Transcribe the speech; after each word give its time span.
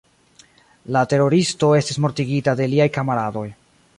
La 0.95 1.03
teroristo 1.11 1.69
estis 1.81 2.01
mortigita 2.05 2.57
de 2.61 2.69
liaj 2.75 2.91
kamaradoj. 2.99 3.47